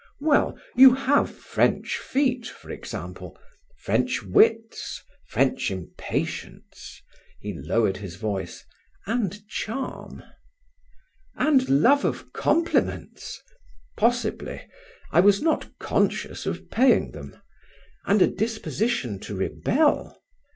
"Well, 0.19 0.57
you 0.75 0.95
have 0.95 1.29
French 1.29 1.99
feet, 1.99 2.47
for 2.47 2.71
example: 2.71 3.37
French 3.77 4.23
wits, 4.23 4.99
French 5.27 5.69
impatience," 5.69 7.03
he 7.39 7.53
lowered 7.53 7.97
his 7.97 8.15
voice, 8.15 8.65
"and 9.05 9.47
charm" 9.47 10.23
"And 11.35 11.69
love 11.69 12.03
of 12.03 12.33
compliments." 12.33 13.39
"Possibly. 13.95 14.61
I 15.11 15.19
was 15.19 15.39
not 15.39 15.69
conscious 15.77 16.47
of 16.47 16.71
paying 16.71 17.11
them" 17.11 17.37
"And 18.07 18.23
a 18.23 18.27
disposition 18.27 19.19
to 19.19 19.35
rebel?" 19.35 20.19